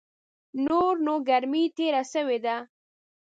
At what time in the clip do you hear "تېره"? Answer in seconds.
1.77-2.03